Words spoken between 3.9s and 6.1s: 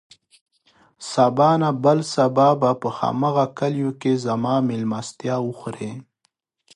کې زما مېلمستيا وخورې.